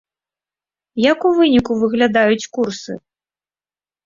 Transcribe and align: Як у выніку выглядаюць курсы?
Як 1.11 1.19
у 1.31 1.33
выніку 1.39 1.71
выглядаюць 1.83 2.49
курсы? 2.59 2.91